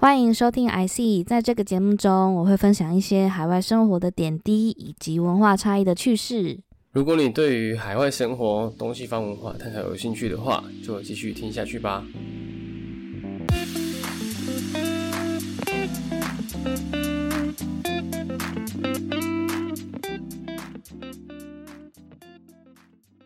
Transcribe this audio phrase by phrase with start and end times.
[0.00, 6.58] 欢迎收听 IC，在这个节目中，我会分享一些海外生活的点滴以及文化差异的趣事。
[6.92, 12.02] 如果你对于海外生活、东西方文化探讨有兴趣的话，就继续听下去吧。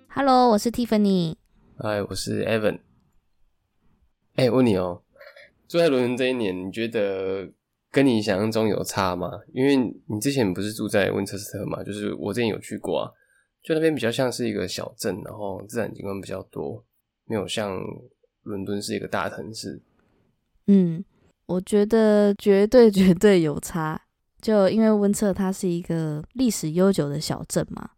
[0.08, 1.36] Hello，我是 Tiffany。
[1.78, 2.80] 嗨，我是 Evan。
[4.34, 5.03] 哎，问你哦，
[5.74, 7.50] 住在伦敦这一年，你觉得
[7.90, 9.28] 跟你想象中有差吗？
[9.52, 9.74] 因为
[10.06, 13.10] 你之前不是住在温彻斯特嘛，就是我之前有去过啊，
[13.60, 16.84] 就那边比较像是一个小镇，然后自然景观比较多，
[17.24, 17.76] 没有像
[18.42, 19.82] 伦敦是一个大城市。
[20.68, 21.04] 嗯，
[21.46, 24.00] 我觉得绝对绝对有差，
[24.40, 27.90] 就因为温彻它是一个历史悠久的小镇嘛。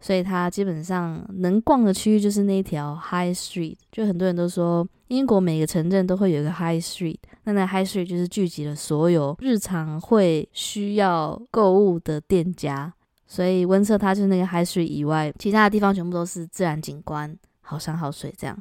[0.00, 12.92] 所以它基本上能逛的区域就是那条 High Street，就很多人都说英国每个城镇都会有一个 High Street，那那 High Street 就是聚集了所有日常会需要购物的店家。
[13.26, 18.56] 所以温彻它就是那个 High Street 以外，其他的地方全部都是自然景观，好山好水这样。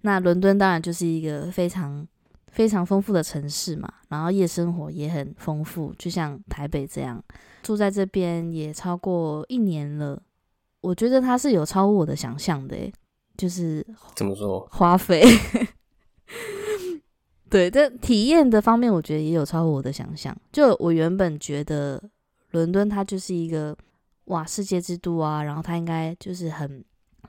[0.00, 2.04] 那伦敦当然就是一个非常
[2.48, 7.22] 非常丰富的城市嘛，然后夜生活也很丰富，就像台北这样。
[7.62, 10.20] 住在这边也超过一年了。
[10.80, 12.76] 我觉得它是有超乎我的想象的，
[13.36, 13.86] 就是
[14.16, 15.22] 怎么说花费？
[17.50, 20.34] 对，这体验的方面，我觉得也有超乎我的想象。
[20.50, 22.02] 就我原本觉得
[22.52, 23.76] 伦敦它就是一个
[24.26, 26.82] 哇世界之都啊，然后它应该就是很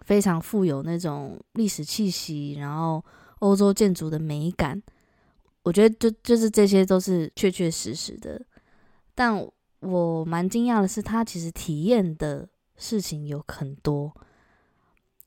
[0.05, 3.03] 非常富有那种历史气息，然后
[3.39, 4.81] 欧洲建筑的美感。
[5.63, 8.41] 我觉得就就是这些都是确确实实的，
[9.13, 9.45] 但
[9.81, 12.47] 我蛮惊讶的是，它其实体验的。
[12.81, 14.11] 事情有很多，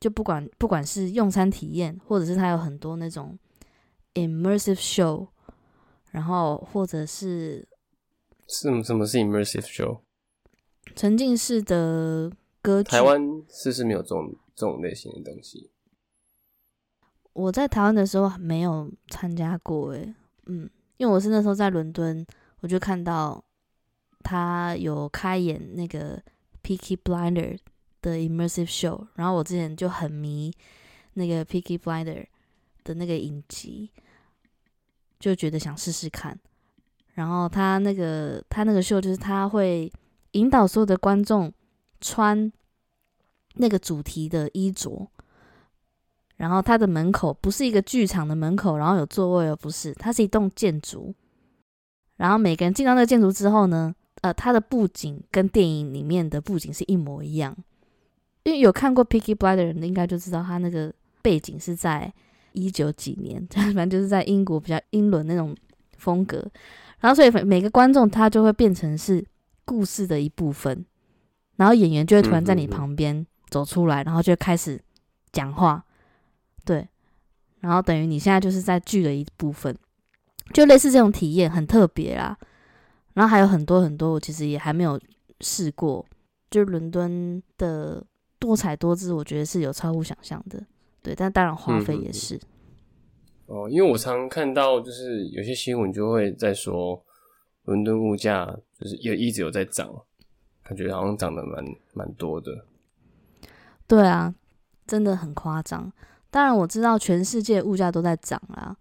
[0.00, 3.38] 就不管不管是用餐体验，或者是它有很多那种
[4.14, 5.28] immersive show，
[6.10, 7.66] 然后或者是
[8.48, 10.00] 是什么是 immersive show？
[10.96, 12.30] 沉浸式的
[12.60, 12.90] 歌剧。
[12.90, 15.70] 台湾是不是没有这种这种类型的东西？
[17.32, 20.12] 我在台湾的时候没有参加过，诶，
[20.46, 22.26] 嗯，因为我是那时候在伦敦，
[22.60, 23.44] 我就看到
[24.24, 26.20] 他有开演那个。
[26.64, 27.58] Picky Blinder
[28.00, 30.50] 的 immersive show，然后我之前就很迷
[31.12, 32.24] 那个 Picky Blinder
[32.82, 33.90] 的那个影集，
[35.20, 36.38] 就觉得想试试看。
[37.14, 39.92] 然后他那个他那个秀就是他会
[40.32, 41.52] 引导所有的观众
[42.00, 42.50] 穿
[43.54, 45.08] 那个主题的衣着，
[46.36, 51.14] 然后他的门口不是一个剧场的门口，然后有座位，而不是，它是一栋建筑。
[52.16, 53.94] 然后每个人进到那个建筑之后呢？
[54.24, 57.54] 呃，它的布景跟电影里面的布景是一模一样，
[58.44, 60.90] 因为有看过《Picky Blind》的人应该就知道，它那个
[61.20, 62.10] 背景是在
[62.52, 65.54] 一九几年， 反正就是在英国比较英伦那种
[65.98, 66.42] 风格。
[67.00, 69.22] 然后，所以每个观众他就会变成是
[69.66, 70.86] 故事的一部分，
[71.56, 74.80] 然后演员就会突然在你旁边走出来，然后就开始
[75.32, 75.84] 讲话，
[76.64, 76.88] 对，
[77.60, 79.76] 然后等于你现在就是在剧的一部分，
[80.54, 82.38] 就类似这种体验，很特别啦。
[83.14, 85.00] 然后还有很多很多，我其实也还没有
[85.40, 86.04] 试过。
[86.50, 88.04] 就是伦敦的
[88.38, 90.64] 多彩多姿，我觉得是有超乎想象的。
[91.02, 92.40] 对，但当然花费也是。
[93.46, 97.04] 哦，因为我常看到，就是有些新闻就会在说，
[97.64, 98.46] 伦敦物价
[98.78, 99.90] 就是也一直有在涨，
[100.62, 102.64] 感觉好像涨得蛮蛮多的。
[103.86, 104.34] 对啊，
[104.86, 105.92] 真的很夸张。
[106.30, 108.76] 当然我知道全世界物价都在涨啊，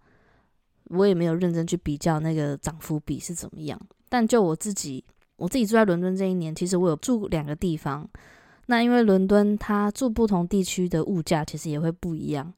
[0.90, 3.80] 我也没有认真去比较那个涨幅比是怎么样。
[4.14, 5.04] 但就我自己，
[5.34, 8.08] 我自己住在伦敦这一年，其实我有住两个地方。
[8.66, 12.54] 那因为伦敦它住不同地区的物价其实也会不一样，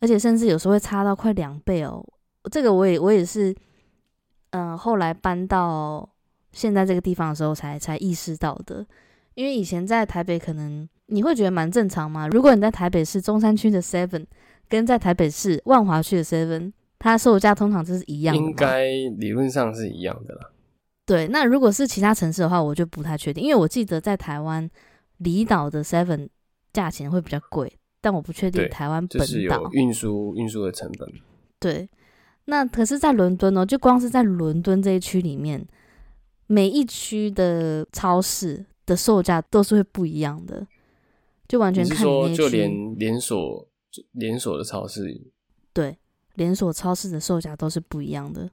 [0.00, 2.04] 而且甚至有时候会差到快两倍哦。
[2.52, 3.56] 这个我也我也是，
[4.50, 6.06] 嗯，后来搬到
[6.52, 8.84] 现在这个地方的时候才才意识到的。
[9.32, 12.28] 因为以前在台北可能你会觉得蛮正常嘛。
[12.28, 14.26] 如果你在台北市中山区的 Seven
[14.68, 18.84] 跟在台北市万华区的 Seven，它售价通常就是一样的，应该
[19.16, 20.50] 理论上是一样的啦。
[21.10, 24.70] 对，那如果是其他城市的话，我就不太确定，因为我记得在台湾
[25.18, 26.28] 离岛的 Seven
[26.72, 31.12] 价钱会比较贵，但我不确定台湾本岛运输运输的成本。
[31.58, 31.90] 对，
[32.44, 35.66] 那可是，在伦敦哦，就光是在伦敦这一区里面，
[36.46, 40.64] 每一区的超市的售价都是会不一样的，
[41.48, 43.68] 就完全看说，就连连锁
[44.12, 45.20] 连锁的超市，
[45.72, 45.98] 对，
[46.34, 48.48] 连锁超市的售价都是不一样的。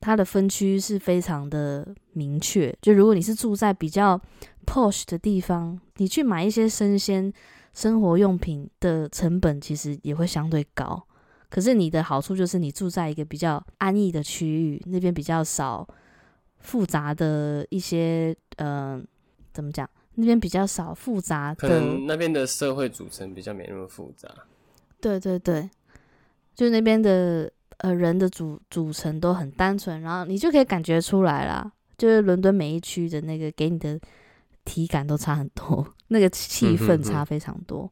[0.00, 4.20] 它的分区是非常的明确，就如果你是住在比较
[4.66, 7.32] posh 的地方，你去买一些生鲜
[7.72, 11.02] 生活用品的成本其实也会相对高。
[11.48, 15.86] 可是你的好处就是你住在一个比较安逸的区域，那边比较少
[16.58, 19.00] 复杂的一些呃，
[19.52, 19.88] 怎么讲？
[20.16, 24.28] 那边比较少复杂的可，能那边的社会组成比较没那么复杂。
[25.00, 25.68] 对对对，
[26.54, 33.98] 就那边的呃人的组组成都很单纯，然后你就可以感觉出来啦，就是伦敦每一区的那个给你的
[34.64, 37.90] 体感都差很多， 那个气氛差非常多，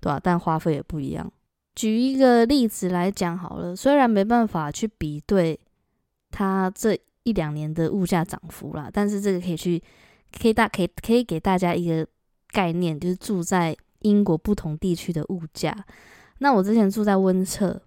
[0.00, 1.30] 对吧、但花费也不一样。
[1.74, 5.58] 举一个例子来讲好了，虽然没办法去比对
[6.30, 9.80] 它这一两年的物价涨幅啦，但是这个可以去，
[10.40, 12.04] 可以大可以可以给大家一个
[12.50, 15.84] 概念，就是住在英国不同地区的物价。
[16.38, 17.80] 那我之前住在温彻，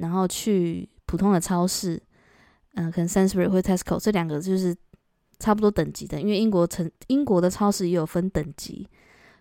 [0.00, 2.00] 然后去普通的超市，
[2.74, 4.74] 嗯、可能 Sainsbury 或 Tesco 这两个就是
[5.38, 8.88] 差不多等级的，因为英国城英国的超市也有分等级，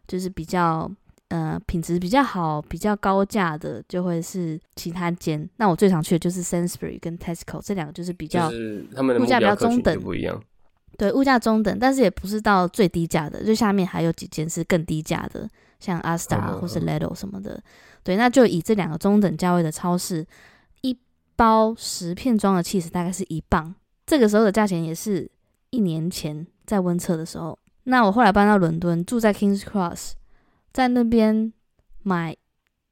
[0.07, 0.89] 就是比较
[1.30, 5.50] 呃品质比较好、比较高价的就会是其他间。
[5.57, 10.42] 那我最常去的就是 Sainsbury 跟 Tesco 这两个就是比较、就是他们的物价比较中等不一样。
[10.97, 15.47] 对物价中等，但是也不是到最低价的，就下面还有几间是更低价的，
[15.79, 17.61] 像 Asda 嗯或是 Lidl 什么的。
[18.03, 20.25] 对，那就以这两个中等价位的超市，
[20.81, 20.97] 一
[21.35, 25.29] 包十片装的 cheese 大概是一磅，这个时候的价钱也是
[25.69, 27.57] 一年前在温彻的时候。
[27.83, 30.13] 那我后来搬到伦敦，住在 Kings Cross，
[30.73, 31.53] 在那边
[32.01, 32.35] 买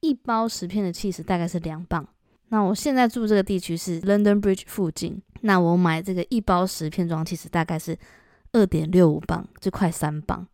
[0.00, 2.06] 一包十片的 cheese 大概是两磅。
[2.48, 7.96] 那我现在住这个地区是 London Bridge 附近，那我买这个一包十片装 cheese 大概是
[8.52, 10.46] 二点六五磅，就快三磅，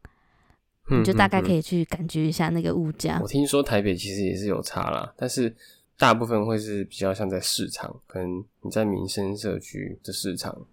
[0.90, 1.62] 你就大概可以。
[1.62, 3.20] 去感觉一下那个物价。
[3.22, 5.54] 我听说台北其实也是有差啦，但是
[5.96, 10.66] 大部分会是比较像在市场，可能你在民生社区的市场，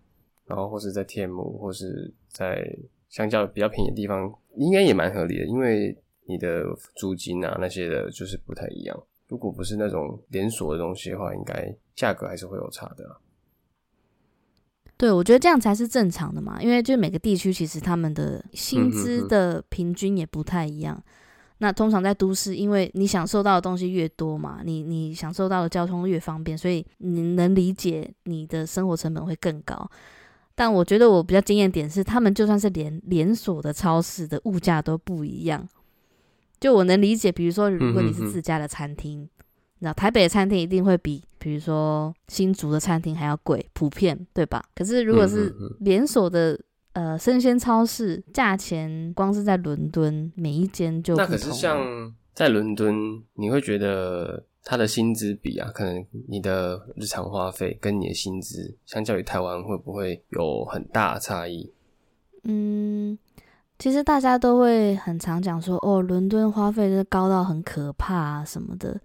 [0.48, 2.76] 然后或是在天母，或是在
[3.08, 5.96] 相较比较便宜的地方，应该也蛮合理的，因为
[6.26, 6.64] 你的
[6.96, 9.04] 租金啊那些的，就是不太一样。
[9.28, 13.16] 如果不是那种连锁的东西的话，应该价格还是会有差的啦。
[15.00, 21.02] 对，我觉得这样才是正常的嘛，因为就每个地区其实他们的薪资的平均也不太一样。
[21.60, 29.90] 那通常在都市，因为你享受到的东西越多嘛，你你享受到的交通越方便，所以你能理解你的生活成本会更高。
[30.54, 35.66] 但我觉得我比较惊艳点是，他们就算是连连锁的超市的物价都不一样。
[36.60, 39.30] 就我能理解，比如说如果你是自家的餐厅，
[39.86, 44.64] 道台北的餐厅一定会比，比如说新竹的餐厅还要贵，普遍对吧？
[44.76, 46.60] 可是如果是连锁的
[46.94, 61.72] 呃生鲜超市，价钱光是在伦敦每一间就不那可是像在伦敦，你会觉得它的薪资比啊，可能你的日常花费跟你的薪资，相较于台湾会不会有很大的差异？
[62.44, 63.18] 嗯，
[63.78, 69.00] 其实大家都会很常讲说，哦，伦敦花费是高到很可怕啊什么的。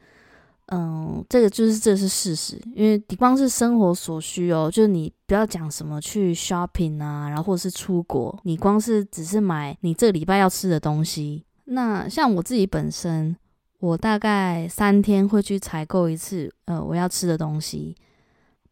[0.74, 13.36] 嗯，这个就是这是事实，因为你光是生活所需哦，就是你不要讲什么去 shopping 啊，然后或者是出国，你光是只是买你这个礼拜要吃的东西，那像我自己本身，
[13.78, 17.94] 我大概三天会去采购一次，呃，我要吃的东西，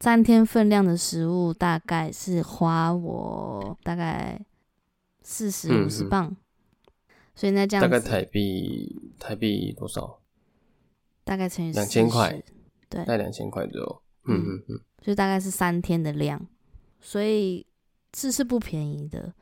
[0.00, 4.40] 三天分量的食物大概是花我大概
[5.22, 6.36] 四十嗯五十嗯磅，
[7.34, 10.18] 所以那这样大概台币台币多少？
[11.24, 12.42] 大概乘以2000块，
[12.88, 14.02] 对大，概两千块左右。
[14.24, 16.46] 嗯嗯嗯嗯，就大概是三天的量，
[17.00, 17.66] 所以
[18.12, 19.32] 这是不便宜的。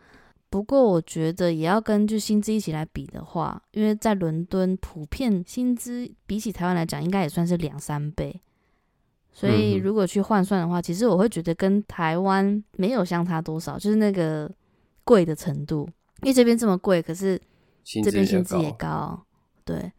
[0.48, 8.40] 不过我觉得也要根据薪资一起来比的话，因为在伦敦普遍薪资比起台湾来讲，应该也算是两三倍。
[9.32, 14.50] 所以如果去换算的话，其实我会觉得跟台湾没有相差多少，就是那个
[15.04, 15.88] 贵的程度。
[16.22, 17.40] 因为这边这么贵，可是
[18.02, 18.76] 这边薪资也高。
[18.78, 19.26] 高，
[19.64, 19.92] 对。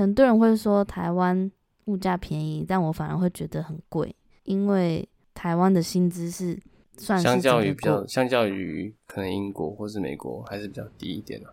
[0.00, 1.50] 很多人会说台湾
[1.84, 6.58] 物价便宜，但我反而会觉得很贵，因为台湾的薪资是
[6.96, 11.52] 算是相较于比较，相较于可能英国或是美国，还是比较低一点啊。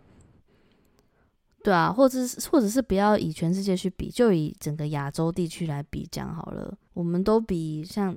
[1.61, 8.15] 对啊，或者是或者是不要以全世界去比，就以整个亚洲地区来比讲好了，我们都比像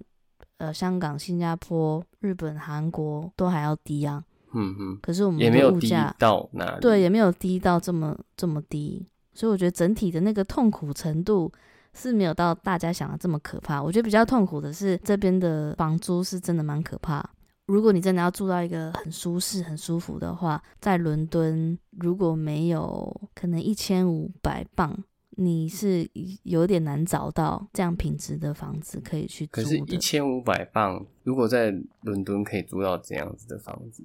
[0.59, 4.23] 呃香港、新加坡、日本、韩国都还要低啊，
[4.55, 6.81] 嗯嗯，可是我们也没有低到哪里。
[6.81, 11.51] 对，也没有低到这么这么低，所以我觉得整体的那个痛苦程度
[11.95, 13.83] 是没有到大家想的这么可怕。
[13.83, 17.25] 我觉得比较痛苦的是这边的房租是真的蛮可怕。
[17.67, 24.97] 如果你真的要住到一个很舒适、很舒服的话，在伦敦如果没有可能一千五百磅，
[25.37, 26.11] 你是
[26.43, 29.97] 有点难找到这样品质的房子可以去租可是，一。
[29.99, 31.73] 千五百磅，如果在
[32.03, 34.03] 伦敦可以租到这样子的房子，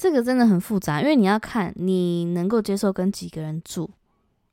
[0.00, 3.90] 这个真的很复杂，因为你要看你能够接受跟几个人住，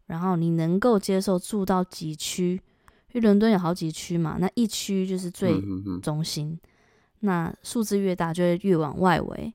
[0.08, 2.62] 然后你能够接受住到几区，
[3.14, 6.02] 因为伦敦有好几区嘛，那一区就是最嗯嗯嗯。
[6.02, 6.60] 中心，
[7.22, 9.54] 那数字越大就会越往外围。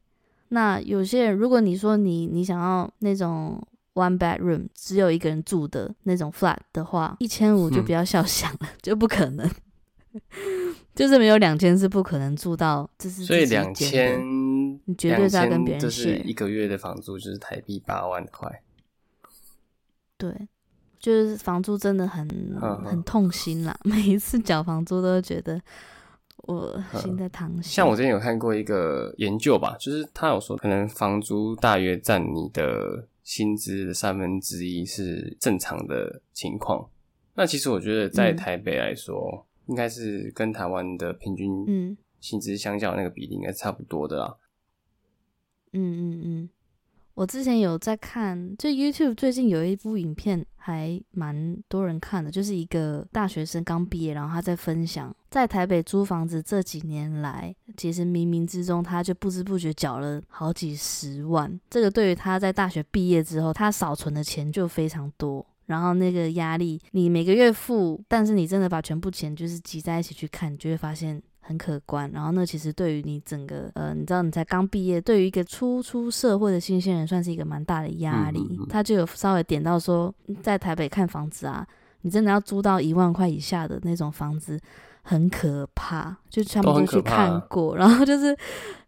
[0.49, 7.85] 那有些人，如果你说你你想要那种 one bedroom 只有一个人住的那种 flat 的话，一千五就嗯。
[7.85, 9.47] 不要笑 想了，就不可能，
[10.97, 14.19] 就是没有两千是不可能住到，这是所以两千，
[14.85, 18.63] 你绝对是要跟别人2000就是一个月的房租就是台币八万块。
[20.19, 20.49] 对，
[20.99, 25.61] 就是房租真的很嗯很痛心啦， 每一次缴房租都觉得
[26.45, 27.69] 我心在淌血。
[27.69, 36.89] 嗯像我之前有看过一个研究吧，就是他有说，可能房租大约占你的薪资的三分之一是正常的情况。
[37.35, 44.37] 那其实我觉得在嗯台北来说，应该是跟台湾的平均嗯薪资相较那个比例应该是差不多的啦。
[45.73, 46.49] 嗯嗯嗯，
[47.15, 61.61] 我之前有在看，就 YouTube 最近有一部影片还蛮多人看的，就是一个大学生刚毕业，然后他在分享在台北租房子这几年来，其实冥冥之中他就不知不觉缴了好几十万。
[61.71, 65.45] 这个对于他在大学毕业之后，他少存的钱就非常多。
[65.67, 72.11] 然后那个压力，你每个月付，但是你真的把全部钱就是集在一起去看，你就会发现很可观。
[72.13, 78.39] 然后那其实对于你整个呃，你知道你才刚毕业，对于一个初出社会的新鲜人，算是一个蛮大的压力。
[78.39, 81.67] 嗯嗯嗯他就有稍微点到说，在台北看房子啊，
[82.01, 84.59] 你真的要租到一万块以下的那种房子，
[85.03, 86.17] 很可怕。
[86.31, 88.35] 就全部都去看过， 然后就是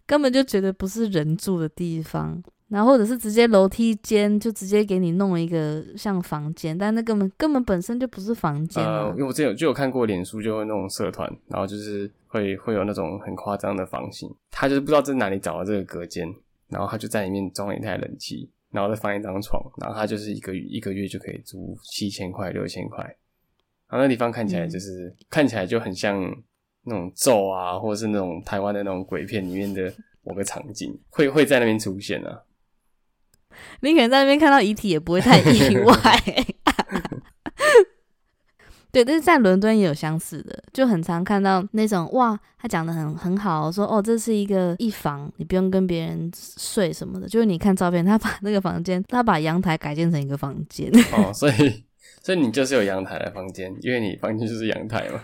[0.07, 2.43] 根本就觉得不是人住的地方。
[2.69, 16.27] 然后或者是直接楼梯间就直接给你弄一个像房间，但那根本根本本身就不是房间呃，啊因为我之前有就有看过脸书，就会那种社团，然后就是会会有那种很夸张的房型，他就是不知道在哪里找到这个隔间，
[16.69, 23.05] 然后他就在里面装了一台冷气，然后再放一张床，然后他就是一个一个月就可以租七千块六千块，
[23.89, 26.19] 然后那地方看起来就是、看起来就很像
[26.85, 32.43] 那种咒啊，或者是那种台湾的那种鬼片里面的某个场景，会会在那边出现啊。
[33.81, 35.95] 你可能在那边看到遗体也不会太意外。
[38.91, 47.29] 对，但是在伦敦也有相似的，就很常看到那种哇，他讲的很很好，说哦，这是一个一房，你不用跟别人睡什么的。
[47.29, 51.85] 就是你看照片，他把那个房间，他把阳台改建成一个房间，哦，所以
[52.23, 55.21] 所以你就是有阳台的房间，因为你房间就是阳台嘛。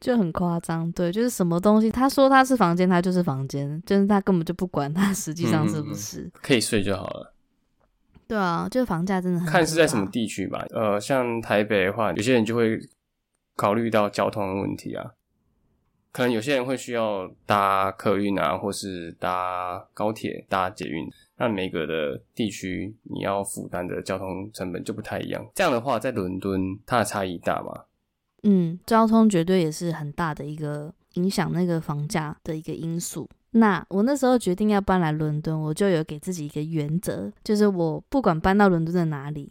[0.00, 0.90] 就很夸张。
[0.92, 6.30] 对，就是什么东西，他说他是房间，他就是房间，就是他根本就不管他 实际上是不是。
[6.42, 7.32] 可以睡就好了。
[8.28, 10.64] 对啊，就是房价真的很看是在什么地区吧。
[10.70, 12.78] 呃，像台北的话，有些人就会
[13.54, 15.12] 考虑到交通的问题啊。
[16.10, 21.06] 可能有些人会需要搭客运啊，或是搭高铁、搭捷运。
[21.36, 25.46] 那每个的地区你要负担的交通成本就不太一样。
[25.54, 27.84] 这样的话，在伦敦它的差异大吗？
[28.42, 33.28] 嗯，交通绝对也是很大的一个影响那个房价的一个因素。
[33.52, 39.50] 那我那时候决定要搬来伦敦，我就有给自己一个原则，就是我不管搬到伦敦的哪里，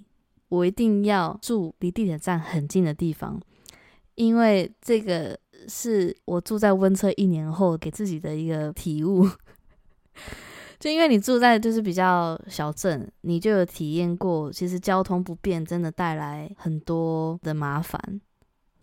[0.50, 3.42] 我一定要住离地铁站很近的地方，
[4.14, 5.38] 因为这个
[5.68, 9.28] 是我住在温彻一年后给自己的一个体悟。
[10.78, 18.22] 就因为你住在就是比较小镇，你就有体验过，其实交通不便真的带来很多的麻烦。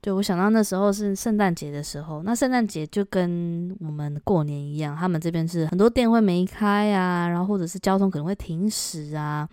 [0.02, 9.49] 就我想到那时候是圣诞节的时候，那圣诞节就跟我们过年一样，他们这边是很多店会没开啊，然后或者是交通可能会停驶啊。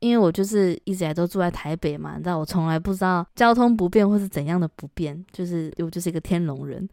[0.00, 6.88] 因为我就是一直来都住在台北嘛，你知道我从来不知道交通不便或是怎样的不便，就是我就是一个天龙人。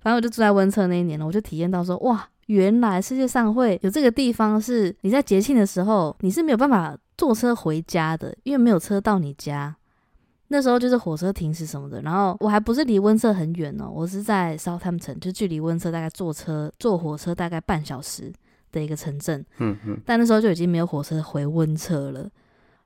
[0.00, 9.76] 反正我就住在温彻那一年了，我就体验到说，哇，原来世界上会有这个地方，是你在节庆的时候你是没有办法坐车回家的，因为没有车到你家。
[10.48, 18.32] 那时候就是火车停驶什么的，然后我还不是离温彻很远哦，我是在 Southampton，就距离温彻大概坐车坐火车大概半小时
[18.70, 22.30] 的一个城镇，嗯嗯，但那时候就已经没有火车回温彻了，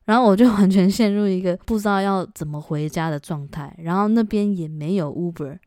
[0.07, 5.59] 然后我就完全陷入一个不知道要怎么回家的状态，然后那边也没有 Uber，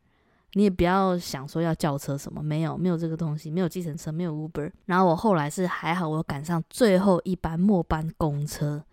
[0.53, 8.83] 你也不要想说要叫车什么，没有没有这个东西，没有计程车，没有 Uber，然后我后来是还好，我赶上最后一班末班公车，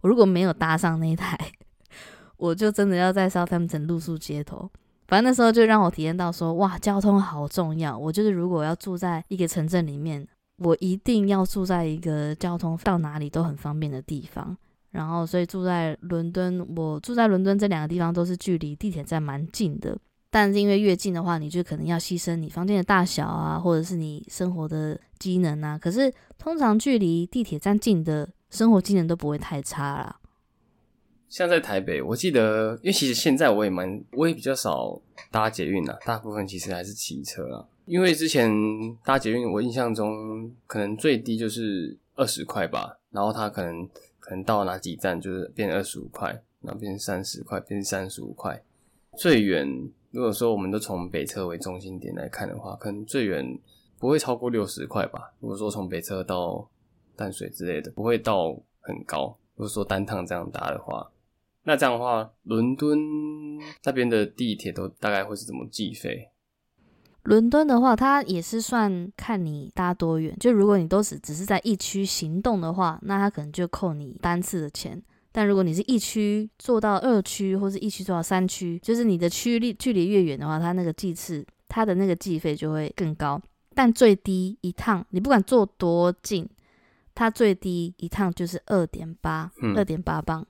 [0.00, 1.38] 我如果没有搭上那一台。
[2.42, 4.68] 我就真的要在 Southampton 露宿街头。
[5.06, 7.96] 反正那时候就让我体验到说，哇，交通好重要。
[7.96, 10.26] 我就是如果要住在一个城镇里面，
[10.58, 14.56] 我一定要住在一个交通到哪里都很方便的地方。
[14.90, 19.96] 然后，所以住在伦敦，我住在伦敦这两个地方都是距离地铁站蛮近的。
[20.28, 25.78] 但是因为越近的话，你就可能要牺牲你房间的大小啊，或者是你生活的机能啊。
[25.78, 30.16] 可是通常距离地铁站近的生活机能都不会太差啦。
[31.32, 37.66] 像在台北，我记得，因为其实现在我也蛮，我也比较少搭捷运啦，大部分其实还是骑车啦。
[37.86, 38.52] 因为之前
[39.02, 43.88] 搭捷运，我印象中可能最低就是二十块吧，然后它可能
[44.20, 46.28] 可能到哪几站就是变二十五块，
[46.60, 48.62] 然后变三十块，变三十五块。
[49.16, 49.66] 最远
[50.10, 53.58] 如果说我们都从北侧为中心点来看的话，可能最远
[53.98, 55.32] 不会超过六十块吧。
[55.40, 56.68] 如果说从北侧到
[57.16, 59.34] 淡水之类的，不会到很高。
[59.56, 61.10] 如果说单趟这样搭的话，
[61.64, 62.98] 那这样的话，伦敦
[63.84, 66.30] 那边的地铁都大概会是怎么计费？
[67.22, 70.36] 伦敦的话，它也是算看你搭多远。
[70.40, 75.00] 就如果你都是只是在一区行动的话，那它可能就扣你单次的钱。
[75.30, 83.40] 但如果你是一区坐到二区，或是一区坐到三区，就是你的区离距离越远的话，它那个计次，它的那个计费就会更高。
[83.72, 86.46] 但最低一趟，你不管坐多近，
[87.14, 90.44] 它最低一趟就是二点八，二点八磅。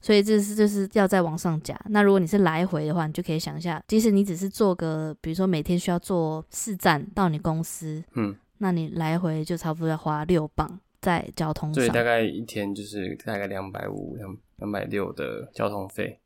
[0.00, 1.78] 所以这是就是要再往上加。
[1.86, 11.74] 那如果你是来回的话，你就可以想一下，即使你只是坐个，比如说每天需要坐四站到你公司，嗯，那你来回就差不多要花六磅在交通上。
[11.74, 16.20] 所以大概一天就是大概两百五、两两百六的交通费。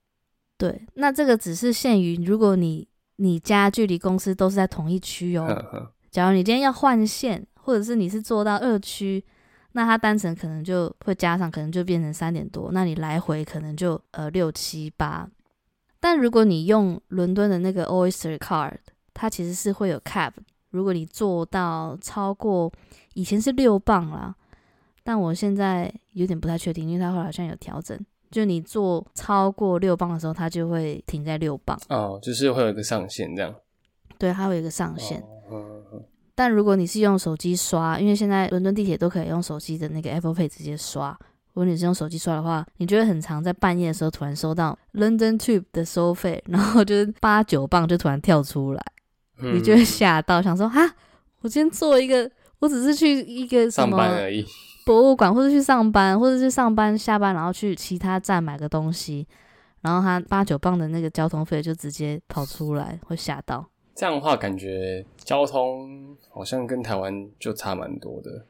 [0.58, 2.86] 对，那这个只是限于如果你
[3.16, 5.90] 你家距离公司都是在同一区哦。
[6.10, 9.24] 假如你今天要换线，或者是你是坐到二区。
[9.72, 12.70] 那它单程可能就会加上，可能就变成三点多。
[12.72, 15.28] 那你来回可能就呃六七八。
[15.98, 18.78] 但如果你用伦敦的那个 Oyster Card，
[19.14, 20.32] 它其实是会有 cap。
[20.70, 22.72] 如果你做到超过
[23.14, 24.34] 以前是六磅啦，
[25.04, 27.98] 但我现在有点不太确定，因为它后来好像有调整。
[28.30, 31.78] 就你做超过六磅的时候，它就会停在六磅。
[31.88, 33.54] 哦，就是会有一个上限这样。
[34.18, 35.22] 对，它会有一个上限。
[36.34, 41.16] 但如果你是用手机刷，因为现在伦敦地铁都可以用手机的那个 Apple Pay 直接刷。
[41.54, 48.82] 如果你是用手机刷的话，你就会很常，在半夜的时候突然收到 London Tube 的收费，然后就是八九磅就突然跳出来，
[49.36, 50.80] 你就会吓到，想说哈，
[51.42, 54.02] 我今天做一个，我只是去一个什么
[54.86, 59.28] 博物馆，或者去上班，或者是上班下班，然后去其他站买个东西，
[59.82, 63.68] 然后他八九磅的那个交通费就直接跑出来，会吓到。
[63.94, 68.46] 这样的话，感觉交通好像跟台湾就差蛮多的。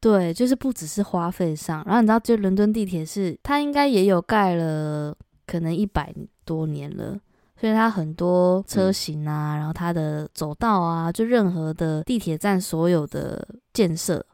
[0.00, 7.18] 对，就是不只是花费上，然后你知道，就伦敦地铁是它应该也有盖了，可能一百多年了，
[7.58, 14.24] 所以它很多车型啊，然后它的走道啊，就任何的地铁站所有的建设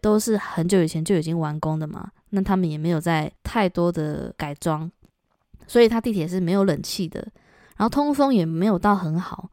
[0.00, 2.10] 都是很久以前就已经完工的嘛。
[2.30, 4.90] 那他们也没有在太多的改装，
[5.66, 7.20] 所以它地铁是没有冷气的，
[7.76, 9.50] 然后通风也没有到很好。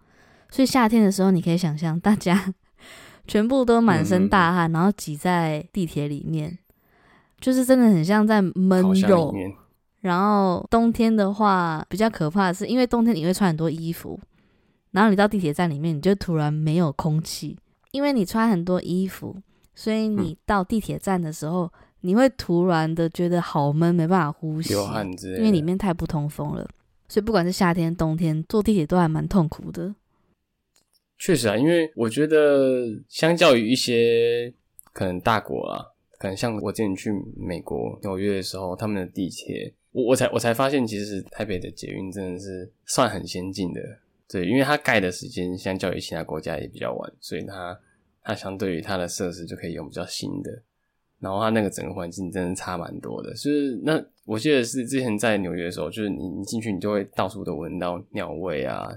[0.54, 2.54] 所以夏天的时候，你可以想象大家
[3.26, 6.56] 全部都满身大汗，然后挤在地铁里面，
[7.40, 9.34] 就是真的很像在闷肉。
[10.02, 14.20] 然后冬天的话，比较可怕的是，因为冬天你会穿很多衣服，
[14.92, 17.58] 然后你到地铁站里面，你就突然没有空气，
[17.90, 19.36] 因为你穿很多衣服，
[19.74, 21.68] 所以你到地铁站的时候，
[22.02, 26.70] 你会突然的觉得好闷，没办法呼吸，流汗之类，因为里面太不通风了。
[27.08, 29.96] 所以不管是夏天、冬天，坐地铁都还蛮痛苦的。
[31.18, 34.54] 确实啊，因为我觉得相较于一些
[34.92, 35.86] 可能大国啊，
[36.20, 43.82] 可能像我之前去美国纽约的时候，他们的地铁，我我才我才发现，其实台北的捷运真的是算很先进的。
[44.28, 47.80] 对，因为它盖的时间相较于其他国家也比较晚，所以它
[48.24, 50.52] 它相对于它的设施就可以用比较新的，
[51.20, 53.30] 然后它那个整个环境真的差蛮多的。
[53.36, 58.92] 就是那我记得是之前在纽约的时候，就是你你进去，你就会到处都闻到尿味啊。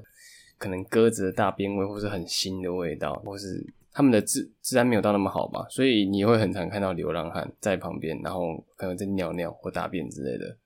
[0.58, 10.56] 可能鸽子的大便味，或是很腥的味道，或是他们的治治安没有到那么好吧，所以你会很常看到流浪汉在旁边，然后可能在尿尿或大便之类的。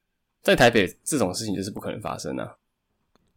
[0.42, 2.56] 在台北这种事情就是不可能发生啊。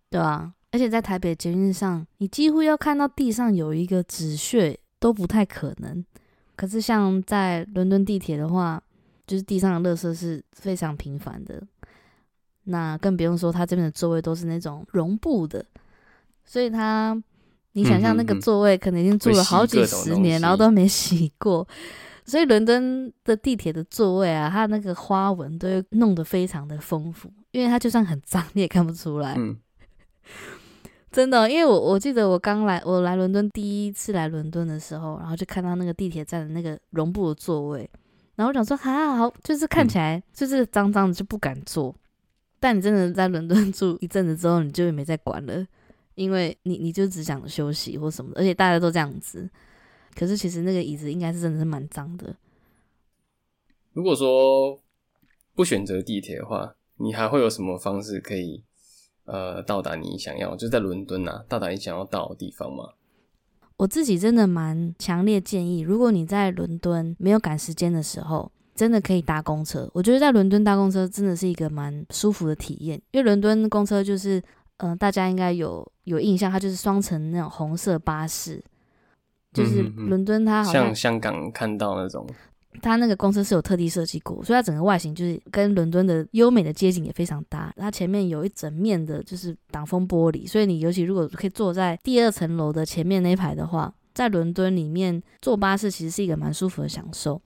[0.09, 6.05] 对啊，而且在台北捷运上，你几乎要看到地上有一个纸屑都不太可能。
[6.55, 8.81] 可是像在伦敦地铁的话，
[9.25, 11.61] 就是地上的垃圾是非常频繁的。
[12.65, 15.65] 那更不用说它这边的座位都是那种绒布的。
[16.45, 17.15] 所以他，
[17.71, 21.67] 你想象那个座位可能已经住了好几十年，然后都没洗过。
[22.25, 29.35] 所以伦敦的地铁的座位啊，它那个花纹都弄得非常的丰富，因为它就算很脏，你也看不出来。
[29.37, 29.57] 嗯，
[31.11, 37.89] 真的，因为我我记得我刚来，我来伦敦第一次来伦敦的时候，然后就看到那个地铁站的那个绒布的座位，
[38.35, 41.93] 然后我想说，啊，好，就是看起来就是脏脏的，就不敢坐。
[42.59, 45.65] 但你真的在伦敦住一阵子之后，你就没再管了。
[46.15, 49.49] 因为你你就只想休息或什么的，而且大家都这样子。
[50.15, 52.35] 可是其实那个椅子应该是真的是蛮脏的。
[53.93, 54.79] 如果说
[55.55, 58.63] 不选择地铁的话，你还会有什么方式可以
[59.25, 62.93] 呃到达你想要，就在伦敦啊，到达你想要到的地方吗？
[63.77, 69.89] 我自己真的蛮强烈建议，如果你在伦敦没有赶时间的时候，真的可以搭公车。
[69.93, 74.41] 我觉得在伦敦搭公车真的是一个蛮舒服的体验，因为伦敦公车就是，
[74.77, 78.61] 嗯，大家应该有有印象，它就是双层那种红色巴士，
[79.53, 82.27] 就是伦敦它好像香港看到那种。
[82.81, 87.71] 它那个公车是有特地设计过，所以它整个外形就是跟伦敦的优美的街景也非常搭。
[87.77, 97.39] 它前面有一整面的就是挡风玻璃，所以你尤其如果可以坐在第二层楼的前面那一排的话，在伦敦里面坐巴士其实是一个蛮舒服的享受。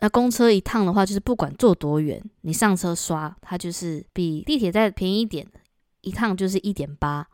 [0.00, 5.46] 那公车一趟的话，就是不管坐多远，你上车刷它就是比地铁再便宜一点，
[6.02, 7.26] 一趟就是一点八，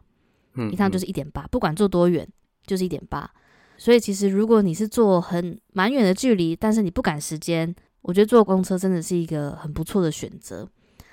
[0.70, 2.26] 一趟就是一点八，不管坐多远
[2.66, 3.30] 就是一点八。
[3.78, 10.66] 所以其实，如果你是坐很蛮远的距离，但是你不赶时间，我觉得坐公车真的是一个很不错的选择。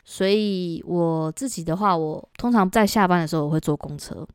[0.06, 4.28] 所以我自己的话，我通常在下班的时候我会坐公车。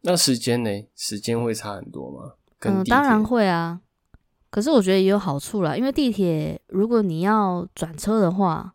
[0.00, 0.70] 那时间呢？
[0.96, 2.32] 时间会差很多吗？
[2.60, 3.80] 嗯，当然会啊。
[4.50, 8.72] 可是我觉得也有好处啦，因为地铁如果你要转车的话，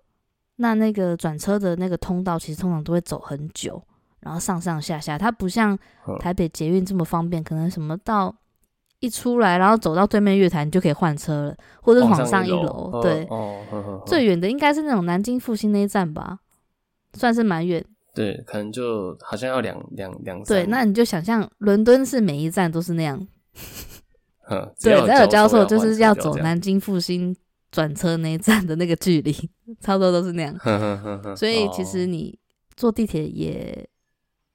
[0.57, 3.81] 那那个转车的那个通道其实通常都会走很久，
[4.19, 5.77] 然后上上下下，它不像
[6.19, 8.35] 台北捷运这么方便，可能什么到。
[8.99, 12.99] 一出来，然后走到对面月台，你就可以换车了，或者往上一楼。
[12.99, 13.27] 对，
[14.07, 16.39] 最远的应该是那种南京复兴那一站吧，
[17.13, 17.85] 算是蛮远。
[18.15, 20.43] 对，可能就好像要两两两。
[20.45, 23.19] 对，那你就想象伦敦是每一站都是那样。
[24.49, 27.35] 对，只要有交错，就是要走南京复兴
[27.71, 29.31] 转车那一站的那个距离，
[29.79, 30.55] 差不多都是那样。
[31.35, 32.37] 所以其实你
[32.75, 33.89] 坐地铁也。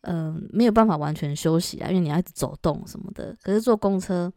[0.04, 3.36] 嗯，没有办法完全休息啊，因为你要一直走动什么的。
[3.40, 4.32] 可是坐公车，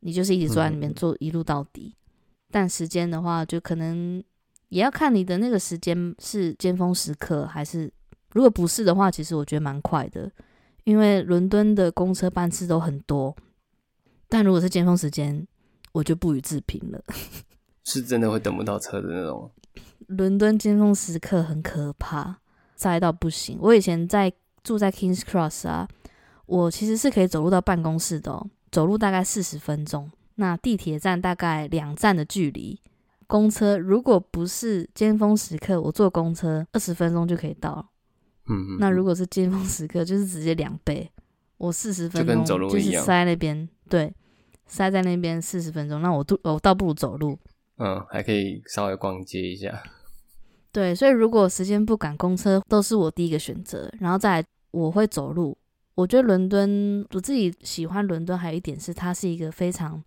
[0.00, 1.96] 你就是一直坐在里面坐一路到底。
[2.50, 4.22] 但时间的话，就可能
[4.68, 7.90] 也要看你的那个时间是尖峰时刻还是，
[8.34, 10.30] 如果不是的话，其实我觉得蛮快的，
[10.84, 13.34] 因为伦敦的公车班次都很多。
[14.28, 15.48] 但如果是尖峰时间，
[15.92, 17.02] 我就不予置评了。
[17.88, 19.50] 是真的会等不到车的那种。
[20.06, 22.38] 伦敦尖峰时刻很可怕，
[22.76, 23.58] 塞到不行。
[23.60, 24.32] 我以前在。
[24.64, 25.88] 住在 Kings Cross 啊，
[26.44, 30.10] 我其实是可以走路到办公室的，哦，走路大概四十分钟。
[30.34, 32.78] 那地铁站大概两站的距离，
[33.26, 37.88] 公车如果不是尖峰时刻，我坐公车二十分钟就可以到。
[38.46, 38.76] 嗯嗯。
[38.78, 41.10] 那如果是尖峰时刻，就是直接两倍，
[41.56, 44.12] 我四十分钟就是塞那边，对，
[44.66, 47.38] 塞在那边四十分钟，那我都我倒不如走路。
[47.78, 49.82] 嗯，还可以稍微逛街一下。
[50.70, 53.90] 对，所以如果时间不赶公车，都是我第一个选择。
[53.98, 55.56] 然后再我会走路。
[55.94, 60.02] 我觉得伦敦，我自己喜欢伦敦，还有一点是它是一个非常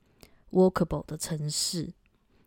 [0.51, 1.89] walkable 的城市。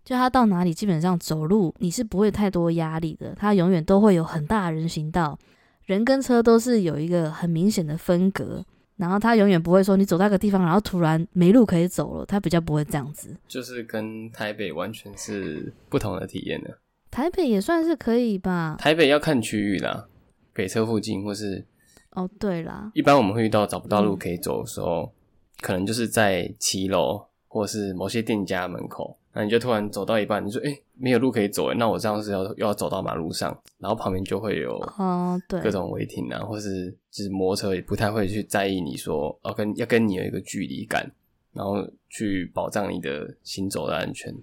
[0.05, 3.35] 就它到哪里基本上走路你是不会太多压力的。
[3.35, 5.39] 它永远都会有很大的人行道，
[5.85, 8.65] 人跟车都是有一个很明显的分隔。
[8.97, 12.27] 然后他永远不会说你走到个地方，然后突然没路可以走了。
[12.27, 13.37] 他比较不会这样子。
[13.49, 16.79] 就是跟台北完全是不同的体验的。
[17.11, 18.77] 台北也算是可以吧。
[18.79, 20.07] 台北要看区域啦，
[20.53, 21.65] 北车附近或是
[22.11, 22.91] 哦，对啦。
[22.95, 25.13] 一般我们会遇到找不到路可以走的时候，
[25.61, 41.11] 可能就是在骑楼或是某些店家门口，那你就突然走到一半，你说：“哎，没有路可以走，那我这样是要要走到马路上。”然后旁边就会有哦，对，各种违停啊，或是就是摩托车也不太会去在意你说哦，跟要跟你有一个距离感，
[41.53, 41.77] 然后
[42.09, 44.35] 去保障你的行走的安全。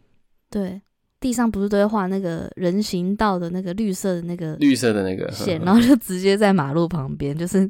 [0.50, 0.82] 对。
[1.20, 7.70] 地上不是都会画那个人行道的那个绿色的那个绿色的那个线， 然后就直接在马路旁边，就是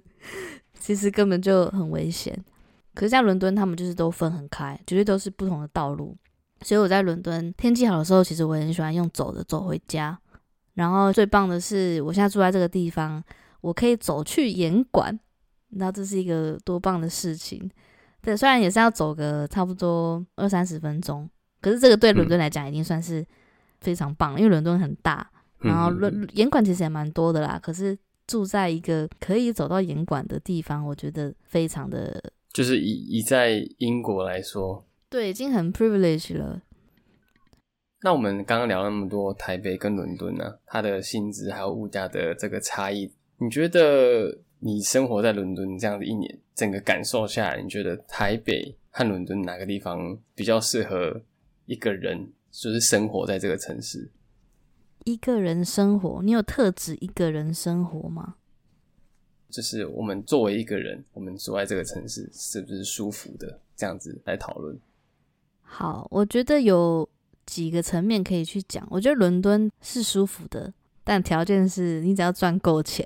[0.79, 2.33] 其实根本就很危险。
[2.93, 6.15] 可是在伦敦，他们就是都分很开，绝对都是不同的道路。
[6.61, 10.17] 所以我在伦敦天气好的时候，其实我很喜欢用走的走回家。
[10.73, 13.23] 然后最棒的是，我现在住在这个地方，
[13.61, 15.13] 我可以走去严管，
[15.69, 17.69] 你知道这是一个多棒的事情。
[18.21, 21.29] 对，虽然也是要走个差不多二三十分钟，
[21.61, 23.25] 可是这个对伦敦来讲已经算是。
[23.81, 25.27] 非常棒，因为伦敦很大，
[25.61, 27.59] 然后伦严管其实也蛮多的啦。
[27.59, 27.97] 可是
[28.27, 36.61] 住在一个可以走到严管的地方，我觉得非常的，就是以以在英国来说，对，已经很 privilege 了。
[38.01, 51.21] 那我们刚刚聊那么多台北跟伦敦呢，它的薪资还有物价的这个差异，你觉得你生活在伦敦这样子一年，整个感受下来，你觉得台北和伦敦哪个地方比较适合
[51.65, 52.31] 一个人？
[52.49, 54.09] 就是生活在这个城市，
[55.03, 58.35] 一个人生活，你有特指一个人生活吗？
[59.49, 63.59] 就是我们作为一个人，我们住在这个城市是不是舒服的？
[63.75, 64.79] 这样子来讨论。
[65.73, 67.07] 好，我觉得有
[67.45, 68.85] 几个层面可以去讲。
[68.89, 70.71] 我觉得伦敦是舒服的，
[71.05, 73.05] 但条件是你只要赚够钱，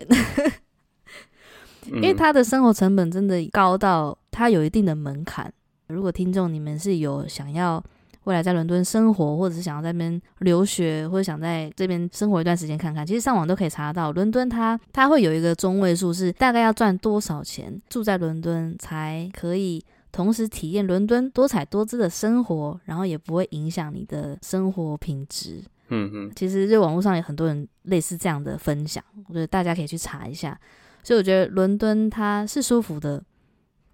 [1.85, 5.53] 因 因为他的生活成本真的高到它有一定的门槛。
[5.87, 7.81] 如果听众你们是有想要
[8.23, 25.61] 未来在伦敦生活，或者是想要在那边留学，或者想在这边生活一段时间看看，其实上网都可以查到，伦敦它它会有一个中位数是大概要赚多少钱住在伦敦才可以同时体验伦敦多彩多姿的生活，然后也不会影响你的生活品质。
[25.89, 30.57] 嗯嗯其实就网络上有很多人类似这样的分享，我觉得大家可以去查一下。
[31.03, 33.21] 所以我觉得伦敦它是舒服的，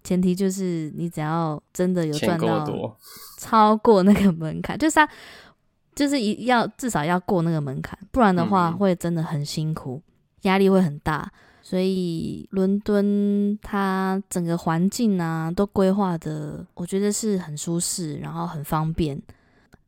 [0.04, 2.96] 前提就是你只要真的有赚到，
[3.38, 5.08] 超过那个门槛，就是它
[5.92, 10.00] 就是一要至少要过那个门槛，不然的话会真的很辛苦，
[10.42, 11.28] 压力会很大。
[11.72, 19.18] 所以伦敦它整个环境啊都规划的，我觉得是很舒适，然后很方便。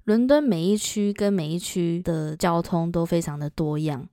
[0.05, 4.09] 伦敦每一区跟每一区的交通都非常的多样，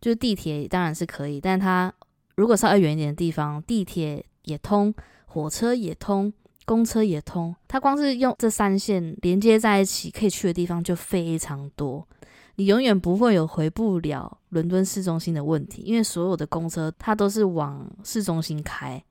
[0.00, 1.92] 就地铁当然是可以，但它
[2.36, 4.94] 如果稍微远一点的地方，地铁也通，
[5.26, 6.32] 火车也通，
[6.64, 7.52] 公车也通。
[7.66, 12.06] 它光是用这三线连接在一起，可以去的地方就非常多。
[12.56, 19.02] 你永远不会有回不了伦敦市中心的问题，因为所有的公车它都是往市中心开，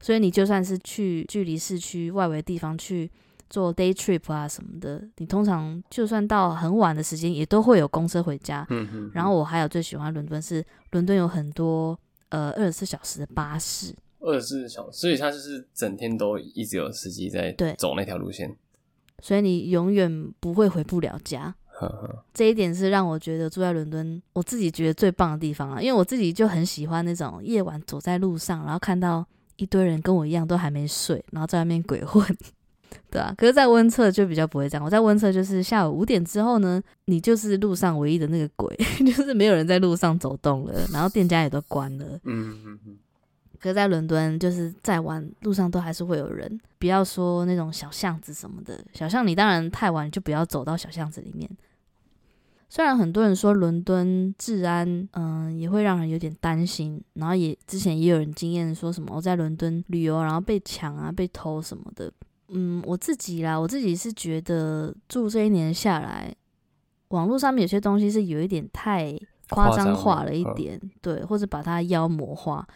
[0.00, 3.10] 所以你就算是去距离市区外围地方去
[3.48, 8.66] 做 day trip 啊什么的，你通常就算到很晚的时间，也都会有公车回家。
[9.12, 11.96] 然后我还有最喜欢伦敦是伦敦有很多
[12.30, 18.56] 呃二十四小时的巴士，二十四小时，所以它就是整天都一直有司机在对走那条路线。
[19.20, 21.54] 所以你永远不会回不了家。
[21.76, 32.24] 呵呵，这一点是让我觉得住在伦敦，我自己觉得最棒的地方啊，因为我自己就很喜欢那种夜晚走在路上，然后看到一堆人跟我一样都还没睡，然后在外面鬼混，
[33.10, 33.34] 对啊。
[33.36, 34.84] 可是，在温彻就比较不会这样。
[34.84, 42.04] 我在温彻就是下午五点之后呢，你就是路上唯一的那个鬼， 就是没有人在路上走动了，然后店家也都关了。
[42.24, 42.96] 嗯嗯嗯，
[43.64, 51.50] 可是在伦敦，就是再晚路上都还是会有人，不要说那种小巷子什么的，小巷你当然太晚就不要走到小巷子里面。
[52.68, 62.12] 虽然很多人说伦敦治安，嗯、也会让人有点担心，然后也之前也有人经验说什么我在伦敦旅游，然后被抢啊、被偷什么的。
[62.48, 66.30] 嗯，我自己啦，我自己是觉得住这一年下来，
[67.08, 72.68] 网络上面有些东西是有一点太夸夸张张化了一点，对，或者把它妖魔化。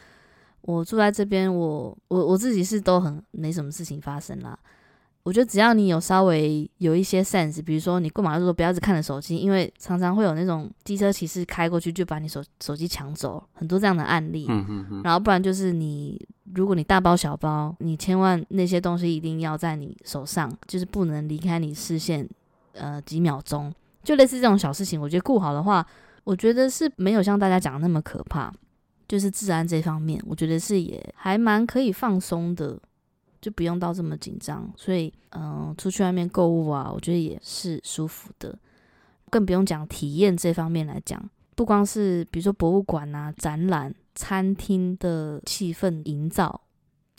[0.68, 4.58] 我住在这边，我我我自己是都很没什么事情发生啦。
[5.22, 14.44] 我觉得只要你有稍微有一些 sense，比如说你过马路的时候不要只看着手机，因为常常会有那种机车骑士开过去就把你手手机抢走，很多这样的案例。
[14.46, 16.20] 嗯嗯嗯，然后不然就是你，
[16.54, 22.28] 如果你大包小包，你千万那些东西一定要在你手上，就是不能离开你视线，
[22.74, 23.72] 呃，几秒钟。
[24.04, 25.86] 就类似这种小事情，我觉得顾好的话，
[26.24, 28.52] 我觉得是没有像大家讲的那么可怕。
[29.08, 32.78] 就是治安这方面，我觉得是也还蛮可以放松的，
[33.40, 34.70] 就不用到这么紧张。
[34.76, 38.56] 所以，嗯、出去外面购物啊，我觉得也是舒服的。
[39.30, 41.22] 更不用讲体验这方面来讲，
[41.54, 46.60] 不光是比如说博物馆啊、展览、餐厅的气氛营造，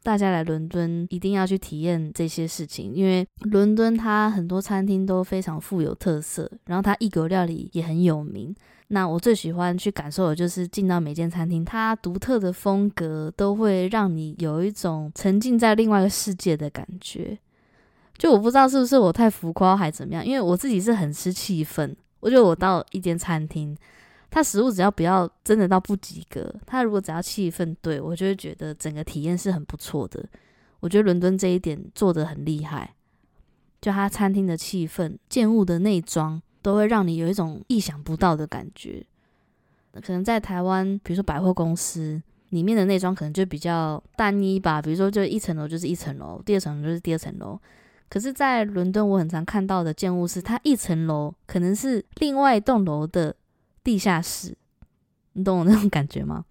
[0.03, 8.55] 大家来伦敦一定要去体验这些事情，因为伦敦它很多餐厅都非常富有特色，然后它异国料理也很有名。
[8.91, 17.37] 那我最喜欢去感受的就是进到每间餐厅，它独特的风格都会让你有一种沉浸在另外一个世界的感觉。
[18.17, 21.93] 就我不知道是不是我太浮夸还怎么样，因为我自己是很吃气氛。
[22.19, 23.77] 我觉得我到一间餐厅，
[24.31, 30.23] 它食物只要不要真的到不及格，它如果只要气氛对，我就会觉得整个体验是很不错的。
[30.79, 32.93] 我觉得伦敦这一点做得很厉害，
[33.81, 39.05] 就它餐厅的气氛、建物的内装，都会让你有一种意想不到的感觉。
[39.93, 47.59] 可能在台湾，比如说百货公司里面的内装可能就比较单一吧，比如说就一层楼就是一层楼，第二层楼就是第二层楼。
[48.07, 53.35] 可是，在伦敦，我很常看到的建物是，它一层楼可能是另外一栋楼的
[53.83, 54.55] 地下室，
[55.33, 56.45] 你懂我那种感觉吗？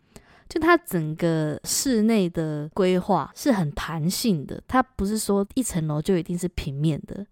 [0.49, 7.27] 就它整个室内的规划是很弹性的，它不是说一层楼就一定是平面的，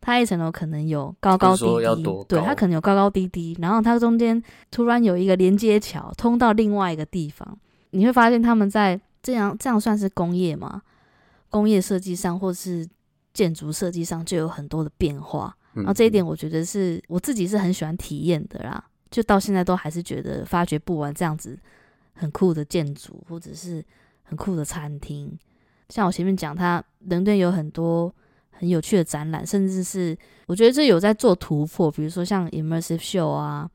[0.00, 7.56] 它一层楼可能有高高低低，对，它可能有高高低低，然后它中间突然有一个连接桥通到另外一个地方，
[7.90, 10.82] 你会发现他们在这样这样算是工业吗？
[11.50, 12.84] 工业设计上或是
[13.32, 21.56] 建筑设计上就有很多的变化，然然后这一点我觉得是我自己是很喜欢体验的啦，就到现在都还是觉得发掘不完这样子
[22.14, 23.80] 很酷的建筑或者是
[24.24, 25.38] 很酷的餐厅。
[25.88, 28.12] 像我前面讲，它伦敦有很多
[28.50, 33.70] 很有趣的展览，甚至是我觉得这有在做突破，比如说像 immersive show 啊，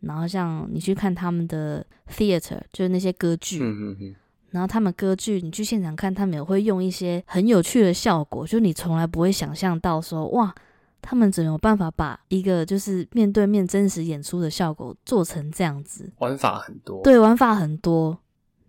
[0.00, 4.14] 然后像你去看他们的 theater，就是那些歌剧，嗯嗯嗯，
[4.50, 10.54] 然后他们歌剧，你去现场看，他们也会用一些很有趣的效果，就你从来不会想象到说，哇，
[11.02, 16.10] 他们怎么有办法把一个就是面对面真实演出的效果做成这样子？
[16.18, 18.16] 玩法很多，对，玩法很多，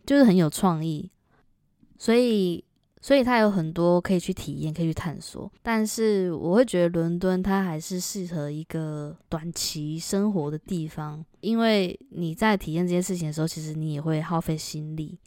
[0.05, 1.09] 就是很有创意，
[1.97, 2.65] 所以。
[3.05, 15.19] 所以它有很多可以去体验、可以去探索，但是我会觉得伦敦它还是适合一个短期生活的地方，因为你在体验这些事情的时候，其实你也会耗费心力。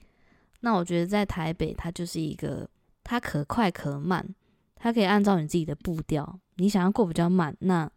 [0.61, 2.67] 那我觉得在台北，它就是一个
[3.05, 4.27] 它可快可慢，
[4.75, 7.91] 它可以按照你自己的步调，你想要过比较慢，那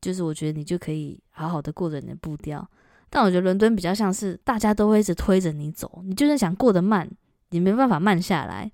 [0.00, 2.68] 就是我觉得你就可以好好的过着你的步调。
[3.10, 7.08] 但我觉得伦敦比较像是大家都会一直推着你走，你就算想过得慢，
[7.50, 8.70] 你没办法慢下来。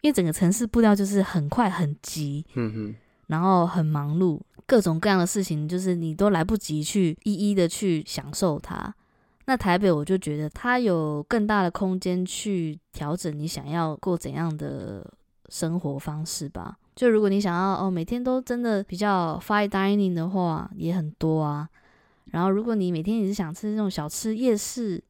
[0.00, 2.94] 因为整个城市步调就是很快很急，嗯哼，
[3.26, 8.94] 然后很忙碌，各种各样的事情，就是你都来不及去一一的去享受它。
[9.46, 15.04] 那台北我就觉得它有更大的空间去调整你想要过怎样的
[15.48, 16.76] 生活方式吧。
[16.98, 21.68] 就如果你想要哦每天都真的比较 fine dining 的话，也很多啊。
[22.32, 25.02] 然后如果你每天也是想吃那种小吃夜市。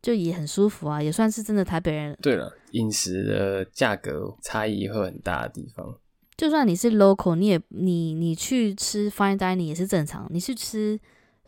[0.00, 2.16] 就也很舒服啊，也算是真的台北人。
[2.22, 5.92] 对了，饮食的价格差异会很大的地方。
[6.36, 10.98] 就算你是 local，你也你你去吃 fine dining 也是正常，你去吃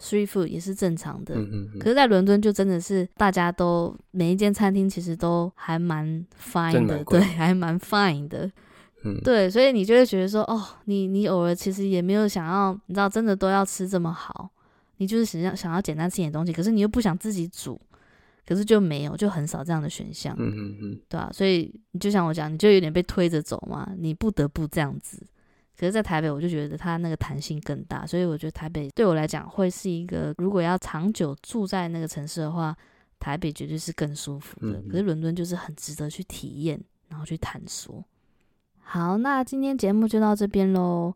[0.01, 1.37] street food 也是正常的。
[1.37, 8.51] 嗯可是，在伦敦就真的是大家都每一间餐厅其实都还蛮 fine 的，对，还蛮 fine 的。
[9.03, 14.51] 嗯，对，所以你就会觉得说，哦，你你偶尔其实也没有想要，你知道，真的都要吃这么好，
[14.99, 17.81] 你就是想要想要简单吃点东西，可是你又不想自己煮。
[18.47, 25.25] 可是就没有，就很少这样的选项，嗯嗯嗯，对啊，所以你就像我讲，你就有点被推着走嘛，你不得不这样子。
[25.79, 32.77] 可是，在台北，我就觉得它那个弹性更大，所以我觉得台北对我来讲会是一个，如果要长久住在那个城市的话，
[33.21, 34.83] 台北绝对是更舒服的。
[34.91, 38.05] 可是伦敦就是很值得去体验，然后去探索。
[38.93, 41.15] 好，那今天节目就到这边喽。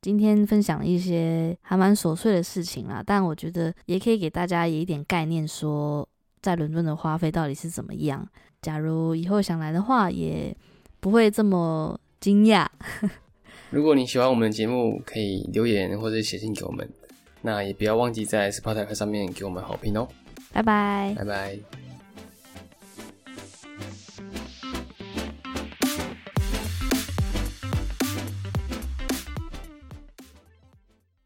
[0.00, 6.08] 今天分享一些还蛮琐碎的事情啦，但我觉得也可以给大家一点概念说。
[6.40, 8.26] 在伦敦的花费到底是怎么样？
[8.60, 10.52] 假如以后想来的话，也
[10.98, 12.66] 不会这么惊讶。
[13.70, 16.90] 如果你喜欢我们的节目，可以留言或者写信给我们。
[17.42, 20.08] 那也不要忘记在 Spotify 上面给我们好评哦。
[20.52, 21.81] 拜拜，拜拜。